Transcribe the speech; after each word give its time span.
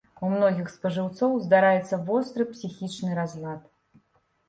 У 0.27 0.29
многіх 0.35 0.71
спажыўцоў 0.75 1.37
здараецца 1.45 2.01
востры 2.09 2.49
псіхічны 2.57 3.11
разлад. 3.23 3.73